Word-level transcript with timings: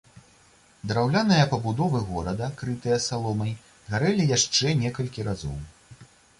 Драўляныя 0.91 1.43
пабудовы 1.51 2.01
горада 2.09 2.49
крытыя 2.63 2.97
саломай 3.09 3.55
гарэлі 3.93 4.29
яшчэ 4.37 4.77
некалькі 4.83 5.31
разоў. 5.33 5.57